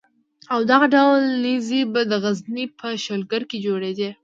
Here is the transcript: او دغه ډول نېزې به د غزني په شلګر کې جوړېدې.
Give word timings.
او 0.53 0.59
دغه 0.71 0.87
ډول 0.95 1.21
نېزې 1.43 1.81
به 1.91 2.01
د 2.11 2.13
غزني 2.23 2.65
په 2.79 2.87
شلګر 3.03 3.41
کې 3.49 3.57
جوړېدې. 3.65 4.09